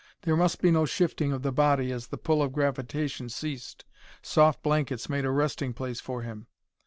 There 0.23 0.35
must 0.35 0.63
be 0.63 0.71
no 0.71 0.87
shifting 0.87 1.31
of 1.31 1.43
the 1.43 1.51
body 1.51 1.91
as 1.91 2.07
the 2.07 2.17
pull 2.17 2.41
of 2.41 2.53
gravitation 2.53 3.29
ceased. 3.29 3.85
Soft 4.23 4.63
blankets 4.63 5.09
made 5.09 5.25
a 5.25 5.29
resting 5.29 5.73
place 5.73 5.99
for 6.01 6.23
him. 6.23 6.47